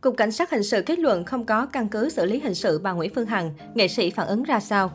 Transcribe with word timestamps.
Cục 0.00 0.16
Cảnh 0.16 0.32
sát 0.32 0.50
Hình 0.50 0.62
sự 0.62 0.82
kết 0.86 0.98
luận 0.98 1.24
không 1.24 1.44
có 1.44 1.66
căn 1.66 1.88
cứ 1.88 2.08
xử 2.08 2.24
lý 2.24 2.38
hình 2.38 2.54
sự 2.54 2.78
bà 2.78 2.92
Nguyễn 2.92 3.14
Phương 3.14 3.26
Hằng, 3.26 3.50
nghệ 3.74 3.88
sĩ 3.88 4.10
phản 4.10 4.26
ứng 4.28 4.42
ra 4.42 4.60
sao? 4.60 4.92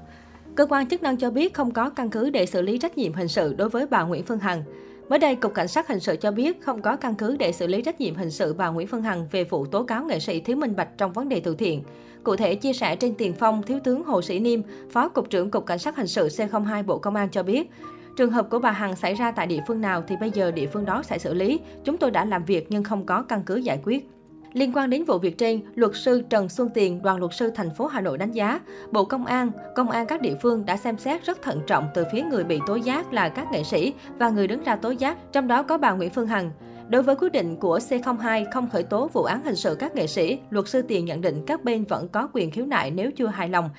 Cơ 0.55 0.65
quan 0.69 0.89
chức 0.89 1.03
năng 1.03 1.17
cho 1.17 1.31
biết 1.31 1.53
không 1.53 1.71
có 1.71 1.89
căn 1.89 2.09
cứ 2.09 2.29
để 2.29 2.45
xử 2.45 2.61
lý 2.61 2.77
trách 2.77 2.97
nhiệm 2.97 3.13
hình 3.13 3.27
sự 3.27 3.53
đối 3.53 3.69
với 3.69 3.87
bà 3.87 4.03
Nguyễn 4.03 4.23
Phương 4.23 4.39
Hằng. 4.39 4.63
Mới 5.09 5.19
đây, 5.19 5.35
Cục 5.35 5.53
Cảnh 5.53 5.67
sát 5.67 5.87
Hình 5.87 5.99
sự 5.99 6.15
cho 6.15 6.31
biết 6.31 6.61
không 6.61 6.81
có 6.81 6.95
căn 6.95 7.15
cứ 7.15 7.35
để 7.37 7.51
xử 7.51 7.67
lý 7.67 7.81
trách 7.81 8.01
nhiệm 8.01 8.15
hình 8.15 8.31
sự 8.31 8.53
bà 8.53 8.69
Nguyễn 8.69 8.87
Phương 8.87 9.01
Hằng 9.01 9.27
về 9.31 9.43
vụ 9.43 9.65
tố 9.65 9.83
cáo 9.83 10.03
nghệ 10.03 10.19
sĩ 10.19 10.39
thiếu 10.39 10.55
minh 10.55 10.75
bạch 10.75 10.97
trong 10.97 11.13
vấn 11.13 11.29
đề 11.29 11.39
từ 11.39 11.55
thiện. 11.55 11.83
Cụ 12.23 12.35
thể, 12.35 12.55
chia 12.55 12.73
sẻ 12.73 12.95
trên 12.95 13.15
tiền 13.15 13.33
phong, 13.39 13.63
Thiếu 13.63 13.79
tướng 13.83 14.03
Hồ 14.03 14.21
Sĩ 14.21 14.39
Niêm, 14.39 14.61
Phó 14.89 15.09
Cục 15.09 15.29
trưởng 15.29 15.51
Cục 15.51 15.65
Cảnh 15.65 15.79
sát 15.79 15.95
Hình 15.95 16.07
sự 16.07 16.27
C02 16.27 16.83
Bộ 16.85 16.97
Công 16.97 17.15
an 17.15 17.29
cho 17.31 17.43
biết, 17.43 17.69
Trường 18.17 18.31
hợp 18.31 18.49
của 18.49 18.59
bà 18.59 18.71
Hằng 18.71 18.95
xảy 18.95 19.13
ra 19.13 19.31
tại 19.31 19.47
địa 19.47 19.59
phương 19.67 19.81
nào 19.81 20.03
thì 20.07 20.15
bây 20.19 20.31
giờ 20.31 20.51
địa 20.51 20.67
phương 20.67 20.85
đó 20.85 21.03
sẽ 21.03 21.17
xử 21.17 21.33
lý. 21.33 21.59
Chúng 21.83 21.97
tôi 21.97 22.11
đã 22.11 22.25
làm 22.25 22.45
việc 22.45 22.67
nhưng 22.69 22.83
không 22.83 23.05
có 23.05 23.21
căn 23.21 23.43
cứ 23.45 23.55
giải 23.55 23.79
quyết. 23.83 24.09
Liên 24.53 24.71
quan 24.73 24.89
đến 24.89 25.03
vụ 25.03 25.17
việc 25.17 25.37
trên, 25.37 25.61
luật 25.75 25.91
sư 25.95 26.23
Trần 26.29 26.49
Xuân 26.49 26.69
Tiền, 26.73 27.01
đoàn 27.01 27.19
luật 27.19 27.33
sư 27.33 27.51
thành 27.55 27.69
phố 27.69 27.87
Hà 27.87 28.01
Nội 28.01 28.17
đánh 28.17 28.31
giá, 28.31 28.59
Bộ 28.91 29.05
Công 29.05 29.25
an, 29.25 29.51
công 29.75 29.89
an 29.89 30.07
các 30.07 30.21
địa 30.21 30.35
phương 30.41 30.65
đã 30.65 30.77
xem 30.77 30.97
xét 30.97 31.25
rất 31.25 31.41
thận 31.41 31.61
trọng 31.67 31.87
từ 31.93 32.03
phía 32.11 32.21
người 32.21 32.43
bị 32.43 32.59
tố 32.67 32.75
giác 32.75 33.13
là 33.13 33.29
các 33.29 33.51
nghệ 33.51 33.63
sĩ 33.63 33.93
và 34.19 34.29
người 34.29 34.47
đứng 34.47 34.63
ra 34.63 34.75
tố 34.75 34.89
giác, 34.89 35.17
trong 35.31 35.47
đó 35.47 35.63
có 35.63 35.77
bà 35.77 35.91
Nguyễn 35.91 36.09
Phương 36.09 36.27
Hằng. 36.27 36.51
Đối 36.89 37.03
với 37.03 37.15
quyết 37.15 37.31
định 37.31 37.55
của 37.55 37.77
C02 37.77 38.45
không 38.51 38.69
khởi 38.69 38.83
tố 38.83 39.07
vụ 39.13 39.23
án 39.23 39.43
hình 39.43 39.55
sự 39.55 39.75
các 39.75 39.95
nghệ 39.95 40.07
sĩ, 40.07 40.39
luật 40.49 40.67
sư 40.67 40.81
Tiền 40.81 41.05
nhận 41.05 41.21
định 41.21 41.43
các 41.47 41.63
bên 41.63 41.83
vẫn 41.83 42.07
có 42.07 42.29
quyền 42.33 42.51
khiếu 42.51 42.65
nại 42.65 42.91
nếu 42.91 43.11
chưa 43.11 43.27
hài 43.27 43.49
lòng. 43.49 43.69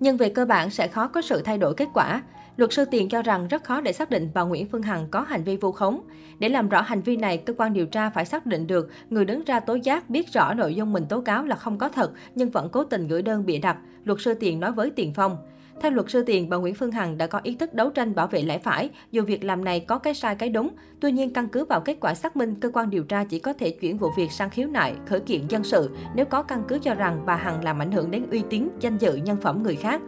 Nhưng 0.00 0.16
về 0.16 0.28
cơ 0.28 0.44
bản 0.44 0.70
sẽ 0.70 0.88
khó 0.88 1.08
có 1.08 1.22
sự 1.22 1.42
thay 1.42 1.58
đổi 1.58 1.74
kết 1.74 1.88
quả. 1.94 2.22
Luật 2.56 2.72
sư 2.72 2.84
Tiền 2.90 3.08
cho 3.08 3.22
rằng 3.22 3.48
rất 3.48 3.64
khó 3.64 3.80
để 3.80 3.92
xác 3.92 4.10
định 4.10 4.30
bà 4.34 4.42
Nguyễn 4.42 4.66
Phương 4.68 4.82
Hằng 4.82 5.08
có 5.10 5.20
hành 5.20 5.44
vi 5.44 5.56
vu 5.56 5.72
khống. 5.72 6.00
Để 6.38 6.48
làm 6.48 6.68
rõ 6.68 6.80
hành 6.80 7.00
vi 7.00 7.16
này, 7.16 7.36
cơ 7.38 7.54
quan 7.58 7.72
điều 7.72 7.86
tra 7.86 8.10
phải 8.10 8.24
xác 8.24 8.46
định 8.46 8.66
được 8.66 8.90
người 9.10 9.24
đứng 9.24 9.44
ra 9.44 9.60
tố 9.60 9.74
giác 9.74 10.10
biết 10.10 10.32
rõ 10.32 10.54
nội 10.54 10.74
dung 10.74 10.92
mình 10.92 11.06
tố 11.08 11.20
cáo 11.20 11.44
là 11.44 11.56
không 11.56 11.78
có 11.78 11.88
thật 11.88 12.12
nhưng 12.34 12.50
vẫn 12.50 12.68
cố 12.72 12.84
tình 12.84 13.08
gửi 13.08 13.22
đơn 13.22 13.46
bịa 13.46 13.58
đặt, 13.58 13.76
luật 14.04 14.20
sư 14.20 14.34
Tiền 14.34 14.60
nói 14.60 14.72
với 14.72 14.90
Tiền 14.90 15.12
Phong. 15.14 15.36
Theo 15.80 15.90
luật 15.90 16.10
sư 16.10 16.22
Tiền, 16.26 16.48
bà 16.48 16.56
Nguyễn 16.56 16.74
Phương 16.74 16.90
Hằng 16.90 17.18
đã 17.18 17.26
có 17.26 17.40
ý 17.42 17.54
thức 17.54 17.74
đấu 17.74 17.90
tranh 17.90 18.14
bảo 18.14 18.26
vệ 18.26 18.42
lẽ 18.42 18.58
phải, 18.58 18.90
dù 19.10 19.22
việc 19.22 19.44
làm 19.44 19.64
này 19.64 19.80
có 19.80 19.98
cái 19.98 20.14
sai 20.14 20.34
cái 20.34 20.48
đúng. 20.48 20.70
Tuy 21.00 21.12
nhiên, 21.12 21.32
căn 21.32 21.48
cứ 21.48 21.64
vào 21.64 21.80
kết 21.80 21.96
quả 22.00 22.14
xác 22.14 22.36
minh, 22.36 22.54
cơ 22.60 22.70
quan 22.72 22.90
điều 22.90 23.04
tra 23.04 23.24
chỉ 23.24 23.38
có 23.38 23.52
thể 23.52 23.70
chuyển 23.70 23.98
vụ 23.98 24.08
việc 24.16 24.32
sang 24.32 24.50
khiếu 24.50 24.68
nại, 24.68 24.94
khởi 25.06 25.20
kiện 25.20 25.48
dân 25.48 25.64
sự 25.64 25.90
nếu 26.14 26.26
có 26.26 26.42
căn 26.42 26.62
cứ 26.68 26.78
cho 26.78 26.94
rằng 26.94 27.22
bà 27.26 27.36
Hằng 27.36 27.64
làm 27.64 27.82
ảnh 27.82 27.92
hưởng 27.92 28.10
đến 28.10 28.26
uy 28.30 28.42
tín, 28.50 28.68
danh 28.80 28.98
dự, 28.98 29.16
nhân 29.16 29.36
phẩm 29.36 29.62
người 29.62 29.76
khác. 29.76 30.00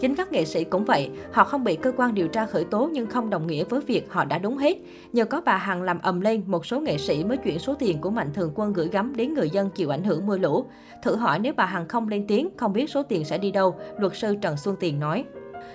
Chính 0.00 0.14
các 0.14 0.32
nghệ 0.32 0.44
sĩ 0.44 0.64
cũng 0.64 0.84
vậy, 0.84 1.10
họ 1.32 1.44
không 1.44 1.64
bị 1.64 1.76
cơ 1.76 1.92
quan 1.96 2.14
điều 2.14 2.28
tra 2.28 2.46
khởi 2.46 2.64
tố 2.64 2.90
nhưng 2.92 3.06
không 3.06 3.30
đồng 3.30 3.46
nghĩa 3.46 3.64
với 3.64 3.80
việc 3.80 4.12
họ 4.12 4.24
đã 4.24 4.38
đúng 4.38 4.56
hết. 4.56 4.78
Nhờ 5.12 5.24
có 5.24 5.40
bà 5.40 5.56
Hằng 5.56 5.82
làm 5.82 5.98
ầm 6.02 6.20
lên, 6.20 6.42
một 6.46 6.66
số 6.66 6.80
nghệ 6.80 6.98
sĩ 6.98 7.24
mới 7.24 7.36
chuyển 7.36 7.58
số 7.58 7.74
tiền 7.74 8.00
của 8.00 8.10
Mạnh 8.10 8.32
Thường 8.34 8.52
Quân 8.54 8.72
gửi 8.72 8.88
gắm 8.88 9.16
đến 9.16 9.34
người 9.34 9.50
dân 9.50 9.70
chịu 9.70 9.90
ảnh 9.90 10.04
hưởng 10.04 10.26
mưa 10.26 10.38
lũ. 10.38 10.66
Thử 11.02 11.16
hỏi 11.16 11.38
nếu 11.38 11.52
bà 11.56 11.66
Hằng 11.66 11.88
không 11.88 12.08
lên 12.08 12.26
tiếng, 12.28 12.48
không 12.56 12.72
biết 12.72 12.90
số 12.90 13.02
tiền 13.02 13.24
sẽ 13.24 13.38
đi 13.38 13.50
đâu, 13.50 13.74
luật 13.98 14.16
sư 14.16 14.36
Trần 14.40 14.56
Xuân 14.56 14.76
Tiền 14.80 15.00
nói. 15.00 15.21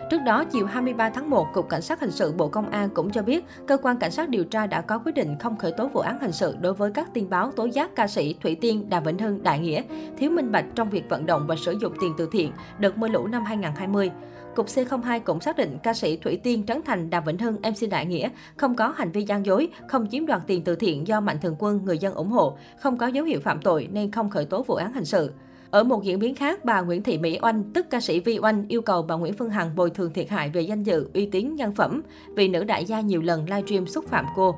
Trước 0.10 0.22
đó, 0.26 0.44
chiều 0.44 0.66
23 0.66 1.10
tháng 1.10 1.30
1, 1.30 1.48
Cục 1.54 1.70
Cảnh 1.70 1.82
sát 1.82 2.00
Hình 2.00 2.12
sự 2.12 2.34
Bộ 2.38 2.48
Công 2.48 2.70
an 2.70 2.90
cũng 2.90 3.12
cho 3.12 3.22
biết, 3.22 3.46
cơ 3.68 3.78
quan 3.78 3.98
cảnh 3.98 4.12
sát 4.12 4.30
điều 4.30 4.44
tra 4.44 4.68
đã 4.68 4.82
có 4.82 5.00
quyết 5.00 5.12
định 5.16 5.36
không 5.40 5.58
khởi 5.58 5.72
tố 5.72 5.88
vụ 5.88 6.00
án 6.00 6.20
hình 6.20 6.32
sự 6.32 6.56
đối 6.62 6.74
với 6.74 6.92
các 6.92 7.14
tin 7.14 7.30
báo 7.30 7.52
tố 7.52 7.66
giác 7.66 7.96
ca 7.96 8.08
sĩ 8.08 8.36
Thủy 8.42 8.58
Tiên, 8.62 8.90
Đàm 8.90 9.04
Vĩnh 9.04 9.18
Hưng, 9.18 9.44
Đại 9.44 9.60
Nghĩa, 9.60 9.82
thiếu 10.18 10.32
minh 10.32 10.52
bạch 10.52 10.66
trong 10.76 10.90
việc 10.90 11.10
vận 11.10 11.26
động 11.26 11.48
và 11.48 11.56
sử 11.56 11.76
dụng 11.82 11.94
tiền 12.02 12.14
từ 12.18 12.30
thiện 12.32 12.52
đợt 12.80 12.98
mưa 12.98 13.08
lũ 13.08 13.28
năm 13.28 13.46
2020. 13.46 14.12
Cục 14.56 14.66
C02 14.66 15.20
cũng 15.20 15.40
xác 15.40 15.58
định 15.58 15.78
ca 15.84 15.94
sĩ 15.94 16.18
Thủy 16.18 16.40
Tiên, 16.44 16.66
Trấn 16.68 16.82
Thành, 16.86 17.10
Đàm 17.10 17.24
Vĩnh 17.24 17.38
Hưng, 17.38 17.56
MC 17.56 17.90
Đại 17.90 18.06
Nghĩa 18.06 18.30
không 18.58 18.76
có 18.76 18.94
hành 18.98 19.12
vi 19.12 19.24
gian 19.24 19.46
dối, 19.46 19.70
không 19.88 20.08
chiếm 20.12 20.26
đoạt 20.26 20.42
tiền 20.48 20.64
từ 20.64 20.76
thiện 20.76 21.08
do 21.08 21.20
Mạnh 21.20 21.38
Thường 21.42 21.56
Quân, 21.60 21.86
người 21.86 21.98
dân 21.98 22.14
ủng 22.14 22.30
hộ, 22.30 22.58
không 22.80 22.98
có 22.98 23.08
dấu 23.08 23.26
hiệu 23.26 23.40
phạm 23.40 23.62
tội 23.62 23.88
nên 23.92 24.12
không 24.12 24.30
khởi 24.30 24.46
tố 24.46 24.64
vụ 24.64 24.76
án 24.76 24.94
hình 24.94 25.06
sự. 25.06 25.32
Ở 25.72 25.84
một 25.84 26.04
diễn 26.04 26.20
biến 26.20 26.36
khác, 26.36 26.66
bà 26.66 26.82
Nguyễn 26.82 27.04
Thị 27.04 27.18
Mỹ 27.18 27.40
Oanh, 27.42 27.64
tức 27.74 27.86
ca 27.90 28.00
sĩ 28.00 28.20
Vi 28.20 28.40
Oanh, 28.40 28.66
yêu 28.68 28.82
cầu 28.82 29.02
bà 29.02 29.16
Nguyễn 29.16 29.34
Phương 29.34 29.50
Hằng 29.50 29.76
bồi 29.76 29.90
thường 29.90 30.14
thiệt 30.14 30.30
hại 30.30 30.50
về 30.50 30.62
danh 30.62 30.84
dự, 30.84 31.10
uy 31.14 31.26
tín, 31.26 31.56
nhân 31.56 31.76
phẩm 31.76 32.02
vì 32.36 32.48
nữ 32.48 32.64
đại 32.64 32.86
gia 32.86 33.02
nhiều 33.02 33.22
lần 33.22 33.46
livestream 33.50 33.88
xúc 33.88 34.06
phạm 34.08 34.26
cô. 34.36 34.56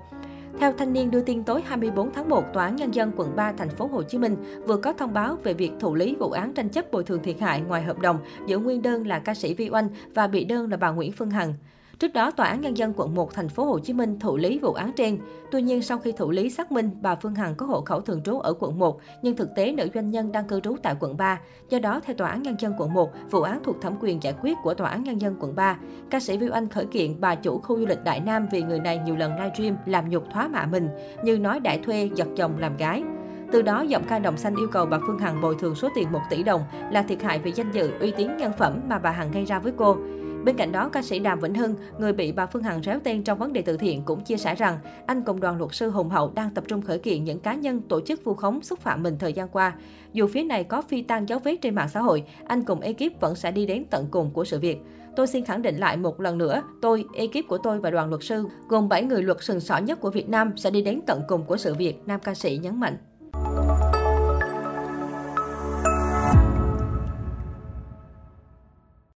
Theo 0.59 0.73
thanh 0.77 0.93
niên 0.93 1.11
đưa 1.11 1.21
tin 1.21 1.43
tối 1.43 1.61
24 1.65 2.11
tháng 2.13 2.29
1, 2.29 2.43
Tòa 2.53 2.65
án 2.65 2.75
Nhân 2.75 2.95
dân 2.95 3.11
quận 3.15 3.35
3 3.35 3.51
thành 3.51 3.69
phố 3.69 3.87
Hồ 3.87 4.03
Chí 4.03 4.17
Minh 4.17 4.35
vừa 4.67 4.77
có 4.77 4.93
thông 4.93 5.13
báo 5.13 5.37
về 5.43 5.53
việc 5.53 5.71
thụ 5.79 5.95
lý 5.95 6.15
vụ 6.15 6.31
án 6.31 6.53
tranh 6.53 6.69
chấp 6.69 6.91
bồi 6.91 7.03
thường 7.03 7.23
thiệt 7.23 7.39
hại 7.39 7.61
ngoài 7.61 7.81
hợp 7.81 7.99
đồng 7.99 8.17
giữa 8.47 8.57
nguyên 8.57 8.81
đơn 8.81 9.07
là 9.07 9.19
ca 9.19 9.33
sĩ 9.33 9.53
Vi 9.53 9.69
Oanh 9.69 9.89
và 10.13 10.27
bị 10.27 10.43
đơn 10.43 10.71
là 10.71 10.77
bà 10.77 10.89
Nguyễn 10.89 11.11
Phương 11.11 11.29
Hằng. 11.29 11.53
Trước 11.99 12.13
đó, 12.13 12.31
Tòa 12.31 12.47
án 12.47 12.61
Nhân 12.61 12.77
dân 12.77 12.93
quận 12.95 13.15
1 13.15 13.33
thành 13.33 13.49
phố 13.49 13.65
Hồ 13.65 13.79
Chí 13.79 13.93
Minh 13.93 14.19
thụ 14.19 14.37
lý 14.37 14.59
vụ 14.59 14.73
án 14.73 14.91
trên. 14.93 15.19
Tuy 15.51 15.61
nhiên, 15.61 15.81
sau 15.81 15.97
khi 15.97 16.11
thụ 16.11 16.31
lý 16.31 16.49
xác 16.49 16.71
minh, 16.71 16.89
bà 17.01 17.15
Phương 17.15 17.35
Hằng 17.35 17.55
có 17.55 17.65
hộ 17.65 17.81
khẩu 17.81 18.01
thường 18.01 18.21
trú 18.23 18.39
ở 18.39 18.53
quận 18.59 18.79
1, 18.79 18.99
nhưng 19.21 19.35
thực 19.35 19.55
tế 19.55 19.71
nữ 19.71 19.87
doanh 19.93 20.09
nhân 20.09 20.31
đang 20.31 20.47
cư 20.47 20.59
trú 20.59 20.75
tại 20.83 20.95
quận 20.99 21.17
3. 21.17 21.39
Do 21.69 21.79
đó, 21.79 22.01
theo 22.05 22.15
Tòa 22.15 22.29
án 22.29 22.41
Nhân 22.41 22.55
dân 22.59 22.73
quận 22.77 22.93
1, 22.93 23.11
vụ 23.31 23.41
án 23.41 23.63
thuộc 23.63 23.81
thẩm 23.81 23.93
quyền 24.01 24.23
giải 24.23 24.33
quyết 24.41 24.57
của 24.63 24.73
Tòa 24.73 24.89
án 24.89 25.03
Nhân 25.03 25.21
dân 25.21 25.35
quận 25.39 25.55
3. 25.55 25.77
Ca 26.09 26.19
sĩ 26.19 26.37
Viu 26.37 26.51
Anh 26.51 26.69
khởi 26.69 26.85
kiện 26.85 27.21
bà 27.21 27.35
chủ 27.35 27.59
khu 27.59 27.79
du 27.79 27.85
lịch 27.85 28.03
Đại 28.03 28.19
Nam 28.19 28.47
vì 28.51 28.63
người 28.63 28.79
này 28.79 28.99
nhiều 29.05 29.15
lần 29.15 29.35
livestream 29.35 29.77
làm 29.85 30.09
nhục 30.09 30.23
thoá 30.33 30.47
mạ 30.47 30.65
mình, 30.65 30.89
như 31.23 31.37
nói 31.37 31.59
đại 31.59 31.79
thuê, 31.85 32.09
giật 32.15 32.27
chồng 32.37 32.57
làm 32.59 32.77
gái. 32.77 33.03
Từ 33.51 33.61
đó, 33.61 33.81
giọng 33.81 34.03
ca 34.09 34.19
Đồng 34.19 34.37
Xanh 34.37 34.55
yêu 34.55 34.67
cầu 34.71 34.85
bà 34.85 34.99
Phương 35.07 35.19
Hằng 35.19 35.41
bồi 35.41 35.55
thường 35.59 35.75
số 35.75 35.89
tiền 35.95 36.11
1 36.11 36.19
tỷ 36.29 36.43
đồng 36.43 36.61
là 36.91 37.01
thiệt 37.01 37.21
hại 37.21 37.39
về 37.39 37.51
danh 37.55 37.71
dự, 37.71 37.91
uy 37.99 38.11
tín 38.11 38.37
nhân 38.37 38.51
phẩm 38.57 38.81
mà 38.87 38.99
bà 38.99 39.11
Hằng 39.11 39.31
gây 39.31 39.45
ra 39.45 39.59
với 39.59 39.73
cô. 39.77 39.97
Bên 40.45 40.55
cạnh 40.55 40.71
đó, 40.71 40.89
ca 40.89 41.01
sĩ 41.01 41.19
Đàm 41.19 41.39
Vĩnh 41.39 41.53
Hưng, 41.53 41.75
người 41.99 42.13
bị 42.13 42.31
bà 42.31 42.45
Phương 42.45 42.63
Hằng 42.63 42.83
réo 42.83 42.99
tên 43.03 43.23
trong 43.23 43.37
vấn 43.39 43.53
đề 43.53 43.61
từ 43.61 43.77
thiện 43.77 44.01
cũng 44.05 44.23
chia 44.23 44.37
sẻ 44.37 44.55
rằng 44.55 44.77
anh 45.05 45.21
cùng 45.21 45.39
đoàn 45.39 45.57
luật 45.57 45.73
sư 45.73 45.89
Hùng 45.89 46.09
Hậu 46.09 46.31
đang 46.35 46.49
tập 46.53 46.63
trung 46.67 46.81
khởi 46.81 46.99
kiện 46.99 47.23
những 47.23 47.39
cá 47.39 47.53
nhân 47.53 47.81
tổ 47.81 48.01
chức 48.01 48.23
vu 48.23 48.33
khống 48.33 48.61
xúc 48.61 48.79
phạm 48.79 49.03
mình 49.03 49.17
thời 49.19 49.33
gian 49.33 49.47
qua. 49.47 49.73
Dù 50.13 50.27
phía 50.27 50.43
này 50.43 50.63
có 50.63 50.81
phi 50.81 51.01
tan 51.01 51.29
dấu 51.29 51.39
vết 51.39 51.55
trên 51.61 51.75
mạng 51.75 51.89
xã 51.89 51.99
hội, 51.99 52.23
anh 52.47 52.63
cùng 52.63 52.79
ekip 52.79 53.21
vẫn 53.21 53.35
sẽ 53.35 53.51
đi 53.51 53.65
đến 53.65 53.85
tận 53.89 54.07
cùng 54.11 54.31
của 54.31 54.45
sự 54.45 54.59
việc. 54.59 54.77
Tôi 55.15 55.27
xin 55.27 55.45
khẳng 55.45 55.61
định 55.61 55.77
lại 55.77 55.97
một 55.97 56.21
lần 56.21 56.37
nữa, 56.37 56.61
tôi, 56.81 57.05
ekip 57.13 57.47
của 57.47 57.57
tôi 57.57 57.79
và 57.79 57.91
đoàn 57.91 58.09
luật 58.09 58.23
sư, 58.23 58.45
gồm 58.67 58.89
7 58.89 59.03
người 59.03 59.21
luật 59.21 59.37
sừng 59.41 59.59
sỏ 59.59 59.77
nhất 59.77 59.99
của 60.01 60.09
Việt 60.09 60.29
Nam 60.29 60.57
sẽ 60.57 60.71
đi 60.71 60.81
đến 60.81 61.01
tận 61.07 61.21
cùng 61.27 61.43
của 61.43 61.57
sự 61.57 61.75
việc, 61.75 61.95
nam 62.05 62.19
ca 62.23 62.33
sĩ 62.33 62.59
nhấn 62.63 62.79
mạnh. 62.79 62.97